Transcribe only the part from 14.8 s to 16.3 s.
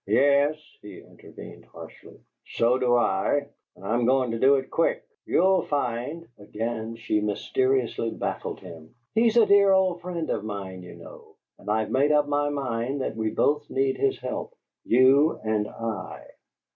you and I."